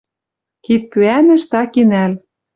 Кидпӱӓнӹш 0.63 1.43
таки 1.51 1.83
нӓл». 1.91 2.13